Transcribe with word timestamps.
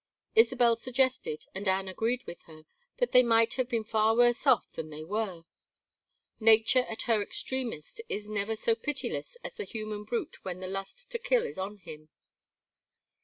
Isabel 0.33 0.77
suggested, 0.77 1.45
and 1.53 1.67
Anne 1.67 1.87
agreed 1.87 2.23
with 2.23 2.41
her, 2.49 2.65
that 2.97 3.11
they 3.11 3.21
might 3.21 3.53
have 3.53 3.69
been 3.69 3.83
far 3.83 4.15
worse 4.15 4.47
off 4.47 4.71
than 4.71 4.89
they 4.89 5.03
were; 5.03 5.43
nature 6.39 6.87
at 6.89 7.03
her 7.03 7.21
extremest 7.21 8.01
is 8.09 8.27
never 8.27 8.55
so 8.55 8.73
pitiless 8.73 9.37
as 9.43 9.53
the 9.53 9.63
human 9.63 10.03
brute 10.03 10.43
when 10.43 10.59
the 10.59 10.65
lust 10.65 11.11
to 11.11 11.19
kill 11.19 11.45
is 11.45 11.59
on 11.59 11.77
him. 11.77 12.09